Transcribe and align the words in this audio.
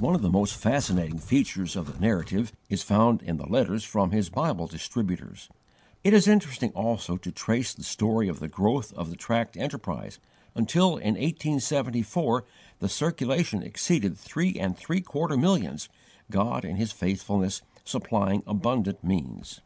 One 0.00 0.16
of 0.16 0.22
the 0.22 0.28
most 0.32 0.56
fascinating 0.56 1.20
features 1.20 1.76
of 1.76 1.86
the 1.86 2.00
Narrative 2.00 2.52
is 2.68 2.82
found 2.82 3.22
in 3.22 3.36
the 3.36 3.46
letters 3.46 3.84
from 3.84 4.10
his 4.10 4.28
Bible 4.28 4.66
distributors. 4.66 5.48
It 6.02 6.12
is 6.12 6.26
interesting 6.26 6.72
also 6.72 7.16
to 7.18 7.30
trace 7.30 7.72
the 7.72 7.84
story 7.84 8.26
of 8.26 8.40
the 8.40 8.48
growth 8.48 8.92
of 8.94 9.10
the 9.10 9.16
tract 9.16 9.56
enterprise, 9.56 10.18
until, 10.56 10.96
in 10.96 11.14
1874, 11.14 12.44
the 12.80 12.88
circulation 12.88 13.62
exceeded 13.62 14.18
three 14.18 14.56
and 14.58 14.76
three 14.76 15.00
quarter 15.00 15.36
millions, 15.36 15.88
God 16.32 16.64
in 16.64 16.74
His 16.74 16.90
faithfulness 16.90 17.62
supplying 17.84 18.42
abundant 18.48 19.04
means. 19.04 19.60